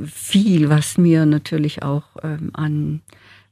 Viel, 0.07 0.69
was 0.69 0.99
mir 0.99 1.25
natürlich 1.25 1.83
auch 1.83 2.05
ähm, 2.23 2.51
an, 2.53 3.03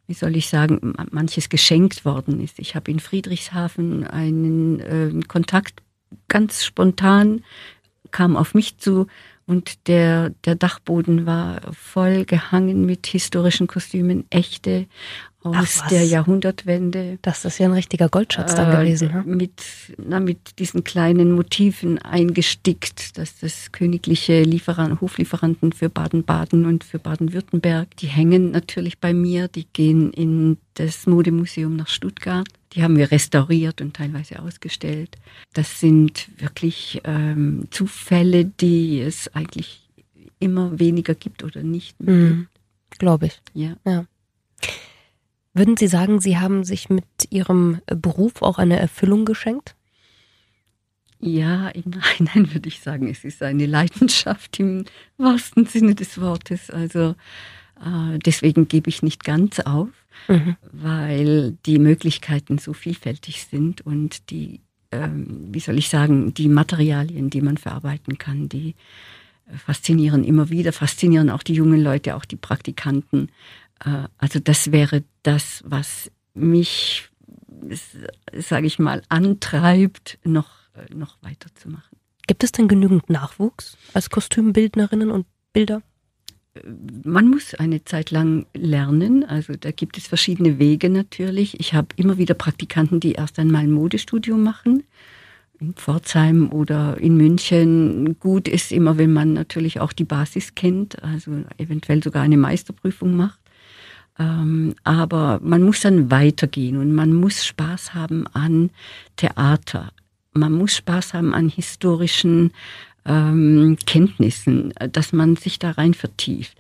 wie 0.07 0.15
soll 0.15 0.37
ich 0.37 0.49
sagen, 0.49 0.95
manches 1.11 1.49
geschenkt 1.49 2.05
worden 2.05 2.41
ist. 2.41 2.59
Ich 2.59 2.75
habe 2.75 2.91
in 2.91 3.01
Friedrichshafen 3.01 4.05
einen 4.05 4.81
äh, 4.81 5.13
Kontakt 5.29 5.83
ganz 6.29 6.65
spontan, 6.65 7.45
kam 8.11 8.37
auf 8.37 8.55
mich 8.55 8.79
zu 8.79 9.07
und 9.47 9.89
der, 9.89 10.31
der 10.45 10.55
Dachboden 10.55 11.27
war 11.27 11.61
voll 11.73 12.25
gehangen 12.25 12.87
mit 12.87 13.07
historischen 13.07 13.67
Kostümen, 13.67 14.25
echte 14.31 14.87
aus 15.45 15.83
der 15.91 16.05
Jahrhundertwende. 16.05 17.19
Das 17.23 17.45
ist 17.45 17.59
ja 17.59 17.67
ein 17.67 17.73
richtiger 17.73 18.09
Goldschatz 18.09 18.55
dann 18.55 18.73
äh, 18.73 18.77
gewesen. 18.85 19.13
Hm? 19.13 19.37
Mit, 19.37 19.63
na, 19.97 20.21
mit 20.21 20.59
diesen 20.59 20.85
kleinen 20.85 21.33
Motiven 21.33 21.99
eingestickt, 21.99 23.19
dass 23.19 23.39
das 23.39 23.71
königliche 23.73 24.43
Lieferant, 24.43 25.01
Hoflieferanten 25.01 25.73
für 25.73 25.89
Baden-Baden 25.89 26.67
und 26.67 26.85
für 26.85 26.99
Baden-Württemberg, 26.99 27.97
die 27.99 28.07
hängen 28.07 28.51
natürlich 28.51 28.99
bei 28.99 29.13
mir, 29.13 29.49
die 29.49 29.67
gehen 29.73 30.13
in 30.13 30.59
das 30.75 31.07
Modemuseum 31.07 31.77
nach 31.77 31.89
Stuttgart. 31.89 32.49
Die 32.73 32.83
haben 32.83 32.97
wir 32.97 33.13
restauriert 33.13 33.81
und 33.81 33.95
teilweise 33.95 34.41
ausgestellt. 34.41 35.17
Das 35.53 35.79
sind 35.79 36.29
wirklich 36.39 37.01
ähm, 37.05 37.69
Zufälle, 37.71 38.47
die 38.47 39.01
es 39.01 39.33
eigentlich 39.33 39.89
immer 40.41 40.79
weniger 40.81 41.15
gibt 41.15 41.45
oder 41.45 41.63
nicht 41.63 42.01
mehr 42.01 42.15
mhm. 42.15 42.49
Glaube 42.99 43.27
ich. 43.27 43.41
Ja. 43.55 43.77
ja. 43.85 44.07
Würden 45.55 45.77
Sie 45.77 45.87
sagen, 45.87 46.21
Sie 46.21 46.39
haben 46.39 46.65
sich 46.65 46.91
mit 46.91 47.05
Ihrem 47.31 47.81
Beruf 47.87 48.43
auch 48.43 48.59
eine 48.59 48.79
Erfüllung 48.79 49.25
geschenkt? 49.25 49.77
Ja, 51.21 51.69
im 51.69 51.91
Nachhinein 51.91 52.53
würde 52.53 52.69
ich 52.69 52.81
sagen, 52.81 53.09
es 53.09 53.25
ist 53.25 53.43
eine 53.43 53.67
Leidenschaft 53.67 54.59
im 54.59 54.85
wahrsten 55.17 55.65
Sinne 55.65 55.95
des 55.95 56.21
Wortes. 56.21 56.71
Also 56.71 57.15
äh, 57.81 58.19
deswegen 58.19 58.69
gebe 58.69 58.91
ich 58.91 59.03
nicht 59.03 59.25
ganz 59.25 59.61
auf, 59.61 59.89
mhm. 60.29 60.57
weil 60.73 61.53
die 61.67 61.79
Möglichkeiten 61.79 62.59
so 62.59 62.73
vielfältig 62.73 63.45
sind 63.45 63.81
und 63.87 64.31
die, 64.31 64.61
ähm, 64.91 65.49
wie 65.51 65.61
soll 65.61 65.79
ich 65.79 65.89
sagen, 65.89 66.35
die 66.35 66.49
Materialien, 66.49 67.31
die 67.31 67.41
man 67.41 67.59
verarbeiten 67.59 68.19
kann, 68.19 68.49
die 68.49 68.75
faszinieren 69.65 70.25
immer 70.25 70.51
wieder, 70.51 70.73
faszinieren 70.73 71.31
auch 71.31 71.43
die 71.43 71.55
jungen 71.55 71.83
Leute, 71.83 72.17
auch 72.17 72.25
die 72.25 72.37
Praktikanten. 72.37 73.31
Äh, 73.85 74.09
also 74.19 74.41
das 74.41 74.73
wäre 74.73 75.05
das, 75.23 75.63
was 75.67 76.11
mich, 76.35 77.09
sage 78.33 78.67
ich 78.67 78.79
mal, 78.79 79.03
antreibt, 79.09 80.19
noch, 80.25 80.51
noch 80.95 81.17
weiterzumachen. 81.23 81.99
Gibt 82.27 82.43
es 82.43 82.53
denn 82.53 82.69
genügend 82.69 83.11
Nachwuchs 83.11 83.77
als 83.93 84.11
Kostümbildnerinnen 84.11 85.11
und 85.11 85.27
Bilder? 85.53 85.83
Man 87.05 87.29
muss 87.29 87.55
eine 87.55 87.85
Zeit 87.85 88.13
lang 88.13 88.47
lernen, 88.55 89.25
also 89.25 89.55
da 89.59 89.73
gibt 89.73 89.99
es 89.99 90.07
verschiedene 90.07 90.59
Wege 90.59 90.89
natürlich. 90.89 91.59
Ich 91.59 91.75
habe 91.75 91.89
immer 91.97 92.17
wieder 92.17 92.35
Praktikanten, 92.35 93.01
die 93.01 93.13
erst 93.13 93.39
einmal 93.39 93.65
ein 93.65 93.73
Modestudium 93.73 94.43
machen, 94.43 94.85
in 95.59 95.75
Pforzheim 95.75 96.53
oder 96.53 96.97
in 96.99 97.17
München. 97.17 98.19
Gut 98.21 98.47
ist 98.47 98.71
immer, 98.71 98.99
wenn 98.99 99.13
man 99.13 99.33
natürlich 99.33 99.81
auch 99.81 99.93
die 99.93 100.05
Basis 100.05 100.55
kennt, 100.55 101.03
also 101.03 101.45
eventuell 101.59 102.03
sogar 102.03 102.23
eine 102.23 102.37
Meisterprüfung 102.37 103.17
macht. 103.17 103.41
Ähm, 104.19 104.75
aber 104.85 105.41
man 105.43 105.63
muss 105.63 105.81
dann 105.81 106.11
weitergehen 106.11 106.77
und 106.77 106.93
man 106.93 107.13
muss 107.13 107.45
Spaß 107.45 107.95
haben 107.95 108.27
an 108.29 108.71
Theater. 109.17 109.93
Man 110.33 110.53
muss 110.53 110.77
Spaß 110.77 111.15
haben 111.15 111.35
an 111.35 111.49
historischen 111.49 112.53
ähm, 113.05 113.77
Kenntnissen, 113.87 114.73
dass 114.93 115.13
man 115.13 115.37
sich 115.37 115.59
da 115.59 115.73
rein 115.73 115.95
vertieft. 115.95 116.57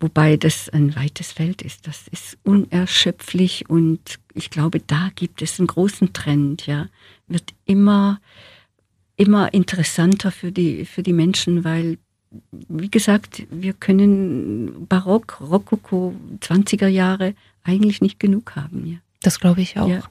Wobei 0.00 0.36
das 0.36 0.68
ein 0.68 0.96
weites 0.96 1.32
Feld 1.32 1.62
ist. 1.62 1.86
Das 1.86 2.08
ist 2.08 2.36
unerschöpflich 2.42 3.70
und 3.70 4.18
ich 4.34 4.50
glaube, 4.50 4.80
da 4.80 5.10
gibt 5.14 5.42
es 5.42 5.60
einen 5.60 5.68
großen 5.68 6.12
Trend, 6.12 6.66
ja. 6.66 6.88
Wird 7.28 7.54
immer, 7.66 8.20
immer 9.16 9.54
interessanter 9.54 10.32
für 10.32 10.50
die, 10.50 10.84
für 10.86 11.02
die 11.02 11.12
Menschen, 11.12 11.64
weil 11.64 11.98
wie 12.50 12.90
gesagt, 12.90 13.46
wir 13.50 13.72
können 13.72 14.86
Barock, 14.86 15.40
Rokoko, 15.40 16.14
20er 16.40 16.86
Jahre 16.86 17.34
eigentlich 17.62 18.00
nicht 18.00 18.18
genug 18.18 18.56
haben. 18.56 18.86
Ja. 18.86 18.98
Das 19.22 19.40
glaube 19.40 19.60
ich 19.60 19.78
auch. 19.78 19.88
Ja. 19.88 20.02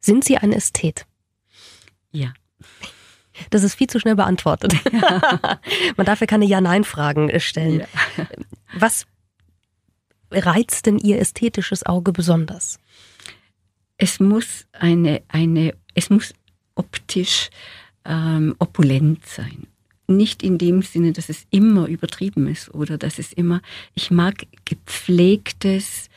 Sind 0.00 0.24
Sie 0.24 0.36
ein 0.36 0.52
Ästhet? 0.52 1.06
Ja. 2.10 2.32
Das 3.50 3.62
ist 3.62 3.74
viel 3.74 3.86
zu 3.88 3.98
schnell 3.98 4.16
beantwortet. 4.16 4.74
Ja. 4.92 5.60
Man 5.96 6.06
darf 6.06 6.20
ja 6.20 6.26
keine 6.26 6.44
Ja-Nein-Fragen 6.44 7.28
äh, 7.28 7.40
stellen. 7.40 7.80
Ja. 8.16 8.26
Was 8.78 9.06
reizt 10.30 10.86
denn 10.86 10.98
Ihr 10.98 11.18
ästhetisches 11.18 11.84
Auge 11.86 12.12
besonders? 12.12 12.78
Es 13.96 14.20
muss 14.20 14.66
eine, 14.72 15.22
eine, 15.28 15.74
es 15.94 16.10
muss 16.10 16.34
optisch 16.74 17.50
ähm, 18.04 18.54
opulent 18.58 19.24
sein 19.26 19.66
nicht 20.06 20.42
in 20.42 20.58
dem 20.58 20.82
Sinne, 20.82 21.12
dass 21.12 21.28
es 21.28 21.46
immer 21.50 21.86
übertrieben 21.86 22.46
ist 22.46 22.74
oder 22.74 22.98
dass 22.98 23.18
es 23.18 23.32
immer, 23.32 23.62
ich 23.94 24.10
mag 24.10 24.46
gepflegtes, 24.64 26.08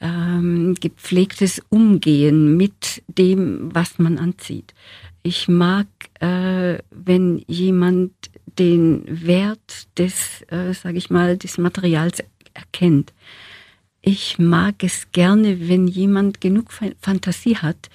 ähm, 0.00 0.74
gepflegtes 0.80 1.62
Umgehen 1.68 2.56
mit 2.56 3.02
dem, 3.08 3.74
was 3.74 3.98
man 3.98 4.18
anzieht. 4.18 4.74
Ich 5.22 5.48
mag, 5.48 5.86
äh, 6.20 6.78
wenn 6.90 7.42
jemand 7.46 8.12
den 8.58 9.04
Wert 9.06 9.88
des, 9.98 10.42
äh, 10.48 10.72
sage 10.74 10.98
ich 10.98 11.10
mal, 11.10 11.36
des 11.36 11.58
Materials 11.58 12.22
erkennt. 12.52 13.12
Ich 14.00 14.38
mag 14.38 14.84
es 14.84 15.10
gerne, 15.12 15.68
wenn 15.68 15.88
jemand 15.88 16.40
genug 16.40 16.70
Fantasie 17.00 17.56
hat, 17.56 17.88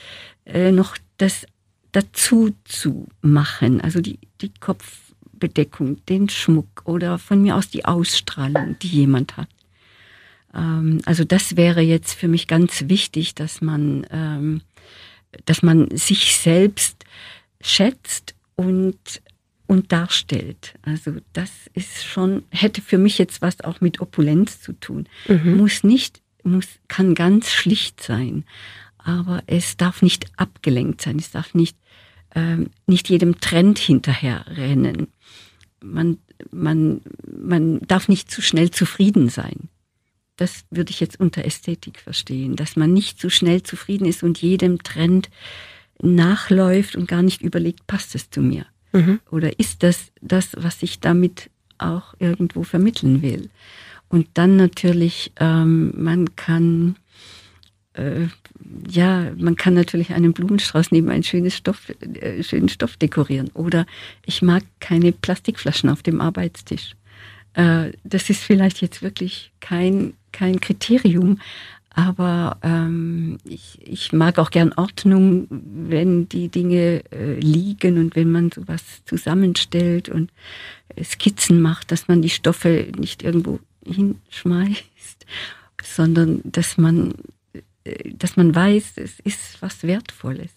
äh, 0.45 0.71
noch 0.71 0.97
das 1.17 1.45
dazu 1.91 2.51
zu 2.65 3.07
machen, 3.21 3.81
also 3.81 4.01
die, 4.01 4.19
die 4.41 4.51
Kopf 4.59 5.08
Bedeckung, 5.39 6.03
den 6.05 6.29
Schmuck 6.29 6.83
oder 6.85 7.17
von 7.17 7.41
mir 7.41 7.55
aus 7.55 7.69
die 7.69 7.85
Ausstrahlung, 7.85 8.77
die 8.79 8.87
jemand 8.87 9.37
hat. 9.37 9.49
Ähm, 10.53 11.01
also 11.05 11.23
das 11.23 11.55
wäre 11.55 11.81
jetzt 11.81 12.13
für 12.13 12.27
mich 12.27 12.47
ganz 12.47 12.85
wichtig, 12.87 13.35
dass 13.35 13.61
man, 13.61 14.05
ähm, 14.11 14.61
dass 15.45 15.63
man 15.63 15.95
sich 15.95 16.37
selbst 16.37 17.05
schätzt 17.61 18.35
und 18.55 19.21
und 19.67 19.91
darstellt. 19.91 20.73
Also 20.81 21.17
das 21.31 21.51
ist 21.75 22.03
schon 22.03 22.43
hätte 22.49 22.81
für 22.81 22.97
mich 22.97 23.19
jetzt 23.19 23.43
was 23.43 23.61
auch 23.61 23.81
mit 23.81 24.01
Opulenz 24.01 24.61
zu 24.61 24.73
tun. 24.73 25.07
Mhm. 25.27 25.57
Muss 25.57 25.83
nicht 25.83 26.21
muss 26.43 26.65
kann 26.87 27.13
ganz 27.13 27.51
schlicht 27.51 28.01
sein, 28.01 28.45
aber 28.97 29.43
es 29.45 29.77
darf 29.77 30.01
nicht 30.01 30.25
abgelenkt 30.37 31.01
sein. 31.01 31.17
Es 31.19 31.29
darf 31.29 31.53
nicht 31.53 31.77
nicht 32.85 33.09
jedem 33.09 33.39
Trend 33.39 33.79
hinterherrennen. 33.79 35.07
Man, 35.81 36.17
man, 36.51 37.01
man 37.25 37.79
darf 37.81 38.07
nicht 38.07 38.29
zu 38.31 38.41
schnell 38.41 38.71
zufrieden 38.71 39.29
sein. 39.29 39.69
Das 40.35 40.63
würde 40.69 40.91
ich 40.91 40.99
jetzt 40.99 41.19
unter 41.19 41.43
Ästhetik 41.43 41.99
verstehen, 41.99 42.55
dass 42.55 42.75
man 42.75 42.93
nicht 42.93 43.19
zu 43.19 43.29
schnell 43.29 43.63
zufrieden 43.63 44.05
ist 44.05 44.23
und 44.23 44.41
jedem 44.41 44.81
Trend 44.83 45.29
nachläuft 46.01 46.95
und 46.95 47.07
gar 47.07 47.21
nicht 47.21 47.41
überlegt, 47.41 47.87
passt 47.87 48.15
es 48.15 48.29
zu 48.29 48.41
mir? 48.41 48.65
Mhm. 48.93 49.19
Oder 49.31 49.59
ist 49.59 49.83
das 49.83 50.11
das, 50.21 50.51
was 50.57 50.81
ich 50.81 50.99
damit 50.99 51.49
auch 51.77 52.13
irgendwo 52.19 52.63
vermitteln 52.63 53.21
will? 53.21 53.49
Und 54.07 54.27
dann 54.33 54.55
natürlich, 54.55 55.33
ähm, 55.39 55.93
man 55.95 56.35
kann 56.35 56.95
äh, 57.93 58.27
ja, 58.89 59.31
man 59.37 59.55
kann 59.55 59.73
natürlich 59.73 60.11
einen 60.11 60.33
Blumenstrauß 60.33 60.91
neben 60.91 61.09
einen 61.09 61.23
schönes 61.23 61.55
Stoff, 61.55 61.89
äh, 61.89 62.43
schönen 62.43 62.69
Stoff 62.69 62.97
dekorieren. 62.97 63.49
Oder 63.53 63.85
ich 64.25 64.41
mag 64.41 64.63
keine 64.79 65.11
Plastikflaschen 65.11 65.89
auf 65.89 66.03
dem 66.03 66.21
Arbeitstisch. 66.21 66.95
Äh, 67.53 67.91
das 68.03 68.29
ist 68.29 68.43
vielleicht 68.43 68.81
jetzt 68.81 69.01
wirklich 69.01 69.51
kein, 69.59 70.13
kein 70.31 70.59
Kriterium, 70.59 71.39
aber 71.91 72.57
ähm, 72.61 73.39
ich, 73.43 73.79
ich 73.81 74.13
mag 74.13 74.37
auch 74.37 74.51
gern 74.51 74.73
Ordnung, 74.73 75.47
wenn 75.49 76.29
die 76.29 76.49
Dinge 76.49 77.03
äh, 77.11 77.39
liegen 77.39 77.97
und 77.97 78.15
wenn 78.15 78.31
man 78.31 78.51
sowas 78.51 78.83
zusammenstellt 79.05 80.07
und 80.07 80.31
Skizzen 81.03 81.61
macht, 81.61 81.91
dass 81.91 82.07
man 82.07 82.21
die 82.21 82.29
Stoffe 82.29 82.87
nicht 82.97 83.23
irgendwo 83.23 83.59
hinschmeißt, 83.85 85.25
sondern 85.83 86.41
dass 86.43 86.77
man 86.77 87.13
dass 88.13 88.37
man 88.37 88.53
weiß, 88.53 88.93
es 88.97 89.19
ist 89.19 89.61
was 89.61 89.83
Wertvolles. 89.83 90.51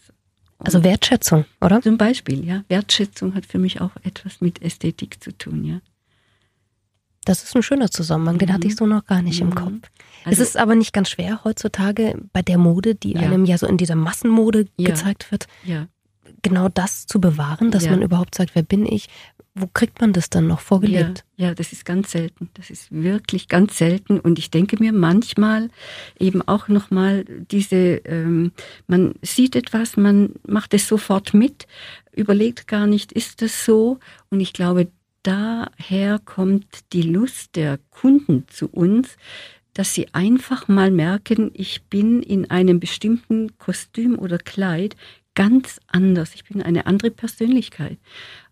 Und 0.59 0.67
also 0.67 0.85
Wertschätzung, 0.85 1.45
oder? 1.61 1.83
Zum 1.83 1.99
Beispiel, 1.99 2.47
ja. 2.47 2.65
Wertschätzung 2.69 3.35
hat 3.35 3.47
für 3.47 3.59
mich 3.59 3.81
auch 3.81 3.91
etwas 4.05 4.41
mit 4.41 4.63
Ästhetik 4.63 5.23
zu 5.23 5.37
tun, 5.37 5.65
ja. 5.65 5.81
Das 7.25 7.45
ist 7.45 7.55
ein 7.55 7.63
schöner 7.63 7.91
Zusammenhang, 7.91 8.39
den 8.39 8.53
hatte 8.53 8.67
ich 8.67 8.75
mhm. 8.75 8.79
so 8.79 8.87
noch 8.87 9.05
gar 9.07 9.23
nicht 9.23 9.41
mhm. 9.41 9.51
im 9.51 9.55
Kopf. 9.55 9.91
Also, 10.25 10.43
es 10.43 10.49
ist 10.51 10.57
aber 10.57 10.75
nicht 10.75 10.93
ganz 10.93 11.11
schwer 11.11 11.45
heutzutage 11.45 12.17
bei 12.33 12.43
der 12.43 12.59
Mode, 12.59 12.95
die 12.95 13.13
ja. 13.13 13.21
einem 13.21 13.45
ja 13.45 13.59
so 13.59 13.67
in 13.67 13.77
dieser 13.77 13.95
Massenmode 13.95 14.67
ja. 14.77 14.91
gezeigt 14.91 15.31
wird, 15.31 15.47
ja. 15.65 15.87
genau 16.43 16.69
das 16.69 17.07
zu 17.07 17.21
bewahren, 17.21 17.71
dass 17.71 17.89
man 17.89 18.03
überhaupt 18.03 18.35
sagt, 18.35 18.55
wer 18.55 18.63
bin 18.63 18.87
ich, 18.87 19.09
wo 19.55 19.67
kriegt 19.67 20.01
man 20.01 20.15
das 20.15 20.31
dann 20.31 20.47
noch 20.47 20.61
vorgelebt? 20.61 21.25
Ja, 21.37 21.49
ja, 21.49 21.55
das 21.55 21.73
ist 21.73 21.85
ganz 21.85 22.13
selten. 22.13 22.49
Das 22.55 22.71
ist 22.71 22.91
wirklich 22.91 23.49
ganz 23.49 23.77
selten. 23.77 24.19
Und 24.19 24.39
ich 24.39 24.51
denke 24.51 24.77
mir 24.83 24.93
manchmal 24.93 25.69
eben 26.19 26.41
auch 26.41 26.69
nochmal 26.69 27.25
diese, 27.51 28.01
ähm, 28.07 28.53
man 28.87 29.15
sieht 29.21 29.55
etwas, 29.55 29.99
man 29.99 30.35
macht 30.47 30.73
es 30.73 30.89
sofort 30.89 31.35
mit, 31.35 31.67
überlegt 32.13 32.67
gar 32.67 32.87
nicht, 32.87 33.13
ist 33.13 33.43
das 33.43 33.65
so? 33.65 33.99
Und 34.31 34.41
ich 34.41 34.55
glaube, 34.55 34.89
daher 35.23 36.19
kommt 36.19 36.67
die 36.95 37.03
Lust 37.03 37.55
der 37.55 37.79
Kunden 37.91 38.47
zu 38.49 38.69
uns, 38.69 39.17
dass 39.75 39.95
sie 39.95 40.09
einfach 40.15 40.69
mal 40.69 40.91
merken, 40.91 41.51
ich 41.55 41.83
bin 41.85 42.23
in 42.23 42.51
einem 42.51 42.81
bestimmten 42.81 43.59
Kostüm 43.59 44.19
oder 44.19 44.39
Kleid 44.39 44.97
ganz 45.35 45.81
anders. 45.87 46.35
Ich 46.35 46.45
bin 46.45 46.63
eine 46.63 46.87
andere 46.87 47.11
Persönlichkeit. 47.11 47.99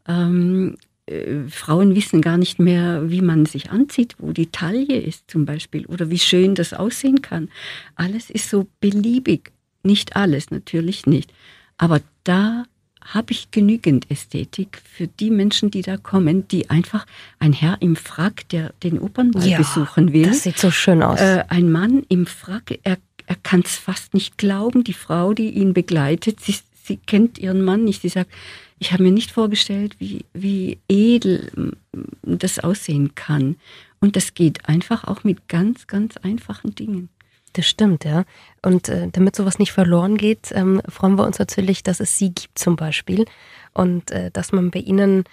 Ähm, 0.07 0.77
äh, 1.11 1.49
Frauen 1.49 1.95
wissen 1.95 2.23
gar 2.23 2.39
nicht 2.39 2.59
mehr, 2.59 3.11
wie 3.11 3.23
man 3.23 3.47
sich 3.47 3.71
anzieht, 3.71 4.15
wo 4.19 4.33
die 4.33 4.47
Taille 4.47 4.97
ist 4.97 5.31
zum 5.31 5.45
Beispiel 5.45 5.87
oder 5.87 6.11
wie 6.11 6.19
schön 6.19 6.55
das 6.55 6.73
aussehen 6.73 7.21
kann. 7.23 7.49
Alles 7.97 8.31
ist 8.31 8.49
so 8.49 8.67
beliebig. 8.81 9.53
Nicht 9.83 10.17
alles, 10.17 10.51
natürlich 10.51 11.07
nicht. 11.07 11.33
Aber 11.79 12.01
da 12.25 12.65
habe 13.01 13.33
ich 13.33 13.51
genügend 13.51 14.11
Ästhetik 14.11 14.83
für 14.85 15.07
die 15.07 15.31
Menschen, 15.31 15.71
die 15.71 15.83
da 15.83 15.97
kommen, 15.97 16.47
die 16.49 16.71
einfach 16.71 17.07
ein 17.39 17.53
Herr 17.53 17.79
im 17.81 17.97
Frack, 17.97 18.49
der 18.51 18.75
den 18.83 18.99
Opernball 18.99 19.49
ja, 19.49 19.59
besuchen 19.59 20.13
will. 20.13 20.27
Das 20.27 20.43
sieht 20.43 20.59
so 20.59 20.71
schön 20.71 21.03
aus. 21.03 21.21
Äh, 21.21 21.45
ein 21.49 21.73
Mann 21.73 22.05
im 22.09 22.27
Frack, 22.27 22.79
er, 22.83 22.99
er 23.27 23.37
kann 23.43 23.63
es 23.65 23.77
fast 23.77 24.15
nicht 24.15 24.39
glauben. 24.39 24.85
Die 24.85 24.93
Frau, 24.93 25.33
die 25.33 25.51
ihn 25.51 25.73
begleitet, 25.73 26.41
sie, 26.41 26.57
sie 26.85 26.99
kennt 26.99 27.39
ihren 27.39 27.65
Mann 27.65 27.85
nicht. 27.85 28.03
Sie 28.03 28.11
sagt, 28.11 28.31
ich 28.81 28.93
habe 28.93 29.03
mir 29.03 29.13
nicht 29.13 29.31
vorgestellt, 29.31 29.95
wie, 29.99 30.25
wie 30.33 30.79
edel 30.89 31.77
das 32.23 32.59
aussehen 32.59 33.15
kann. 33.15 33.57
Und 34.01 34.17
das 34.17 34.33
geht 34.33 34.69
einfach 34.69 35.05
auch 35.05 35.23
mit 35.23 35.49
ganz, 35.49 35.87
ganz 35.87 36.17
einfachen 36.17 36.75
Dingen. 36.75 37.11
Das 37.53 37.67
stimmt, 37.67 38.05
ja. 38.05 38.25
Und 38.65 38.89
äh, 38.89 39.09
damit 39.13 39.37
sowas 39.37 39.59
nicht 39.59 39.73
verloren 39.73 40.17
geht, 40.17 40.51
ähm, 40.53 40.81
freuen 40.89 41.19
wir 41.19 41.27
uns 41.27 41.39
natürlich, 41.39 41.83
dass 41.83 42.01
es 42.01 42.17
sie 42.17 42.33
gibt 42.33 42.59
zum 42.59 42.77
Beispiel 42.77 43.27
und 43.75 44.11
äh, 44.13 44.31
dass 44.31 44.51
man 44.51 44.71
bei 44.71 44.81
ihnen 44.81 45.25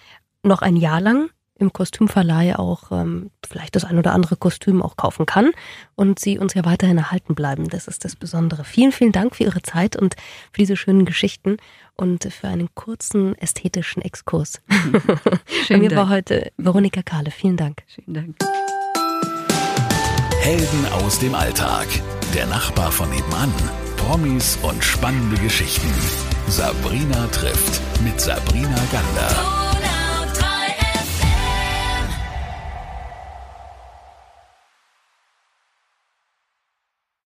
noch 0.44 0.62
ein 0.62 0.76
Jahr 0.76 1.00
lang 1.00 1.30
im 1.60 1.74
Kostümverleih 1.74 2.56
auch 2.56 2.92
ähm, 2.92 3.32
vielleicht 3.46 3.76
das 3.76 3.86
ein 3.86 3.98
oder 3.98 4.14
andere 4.14 4.36
Kostüm 4.36 4.82
auch 4.82 4.98
kaufen 4.98 5.26
kann 5.26 5.52
und 5.96 6.20
sie 6.20 6.38
uns 6.38 6.54
ja 6.54 6.66
weiterhin 6.66 6.98
erhalten 6.98 7.36
bleiben. 7.36 7.70
Das 7.70 7.88
ist 7.88 8.06
das 8.06 8.16
Besondere. 8.16 8.64
Vielen, 8.64 8.92
vielen 8.92 9.12
Dank 9.12 9.36
für 9.36 9.44
Ihre 9.44 9.62
Zeit 9.62 9.96
und 9.96 10.16
für 10.52 10.60
diese 10.60 10.76
schönen 10.76 11.06
Geschichten 11.06 11.58
und 11.96 12.24
für 12.32 12.48
einen 12.48 12.70
kurzen 12.76 13.36
ästhetischen 13.36 14.02
Exkurs. 14.02 14.62
Schön. 15.66 15.82
Bei 15.82 15.90
mir 15.90 15.96
war 15.96 16.10
heute 16.10 16.52
Veronika 16.58 17.02
Kahle. 17.02 17.32
Vielen 17.32 17.58
Dank. 17.58 17.84
Schönen 17.88 18.14
Dank. 18.14 18.36
Helden 20.42 20.86
aus 21.04 21.20
dem 21.20 21.36
Alltag. 21.36 21.88
Der 22.34 22.46
Nachbar 22.46 22.92
von 22.92 23.10
nebenan. 23.10 23.52
Promis 23.98 24.58
und 24.62 24.82
spannende 24.84 25.36
Geschichten. 25.42 25.92
Sabrina 26.48 27.28
trifft 27.28 27.82
mit 28.04 28.22
Sabrina 28.22 28.80
Gander. 28.92 29.67